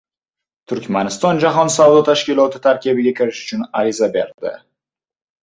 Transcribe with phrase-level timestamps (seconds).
[0.69, 4.57] Turkmaniston Jahon savdo tashkiloti tarkibiga kirish uchun ariza berdi